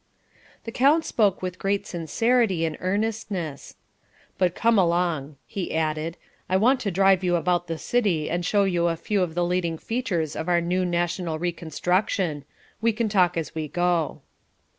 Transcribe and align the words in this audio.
The 0.63 0.71
count 0.71 1.05
spoke 1.05 1.43
with 1.43 1.59
great 1.59 1.85
sincerity 1.85 2.65
and 2.65 2.75
earnestness. 2.79 3.75
"But 4.39 4.55
come 4.55 4.79
along," 4.79 5.35
he 5.45 5.75
added. 5.75 6.17
"I 6.49 6.57
want 6.57 6.79
to 6.79 6.89
drive 6.89 7.23
you 7.23 7.35
about 7.35 7.67
the 7.67 7.77
city 7.77 8.27
and 8.27 8.43
show 8.43 8.63
you 8.63 8.87
a 8.87 8.95
few 8.95 9.21
of 9.21 9.35
the 9.35 9.45
leading 9.45 9.77
features 9.77 10.35
of 10.35 10.49
our 10.49 10.59
new 10.59 10.85
national 10.85 11.37
reconstruction. 11.37 12.45
We 12.81 12.93
can 12.93 13.09
talk 13.09 13.37
as 13.37 13.53
we 13.53 13.67
go." 13.67 14.23